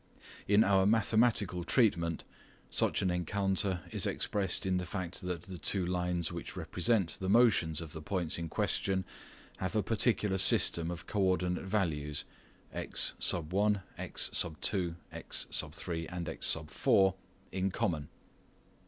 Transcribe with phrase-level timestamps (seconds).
[0.47, 2.23] In our mathematical treatment,
[2.71, 7.29] such an encounter is expressed in the fact that the two lines which represent the
[7.29, 9.05] motions of the points in question
[9.57, 12.25] have a particular system of co ordinate values,
[12.73, 13.13] x,
[13.95, 16.57] x, x, x,
[17.51, 18.09] in common.